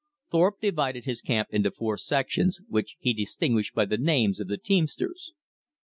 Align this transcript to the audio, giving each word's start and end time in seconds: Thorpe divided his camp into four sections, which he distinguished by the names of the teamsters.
Thorpe 0.31 0.59
divided 0.59 1.05
his 1.05 1.21
camp 1.21 1.49
into 1.51 1.69
four 1.69 1.95
sections, 1.95 2.59
which 2.67 2.95
he 2.97 3.13
distinguished 3.13 3.75
by 3.75 3.85
the 3.85 3.99
names 3.99 4.39
of 4.39 4.47
the 4.47 4.57
teamsters. 4.57 5.33